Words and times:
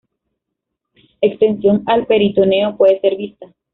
Extensión 1.21 1.83
al 1.85 2.07
peritoneo 2.07 2.75
puede 2.75 2.99
ser 3.01 3.15
vista. 3.17 3.53